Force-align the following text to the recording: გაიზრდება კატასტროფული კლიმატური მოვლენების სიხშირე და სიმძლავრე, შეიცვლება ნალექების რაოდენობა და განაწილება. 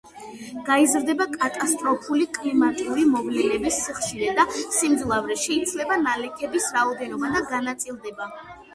გაიზრდება 0.69 1.27
კატასტროფული 1.33 2.27
კლიმატური 2.39 3.05
მოვლენების 3.11 3.79
სიხშირე 3.83 4.35
და 4.41 4.49
სიმძლავრე, 4.81 5.41
შეიცვლება 5.45 6.03
ნალექების 6.11 6.75
რაოდენობა 6.81 7.35
და 7.39 7.49
განაწილება. 7.57 8.37